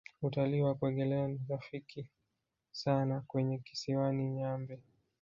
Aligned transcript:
Utalii 0.21 0.61
wa 0.61 0.75
kuogelea 0.75 1.27
ni 1.27 1.39
rafiki 1.49 2.07
sana 2.71 3.21
kwenye 3.27 3.57
kisiwani 3.57 4.29
nyambe 4.29 4.79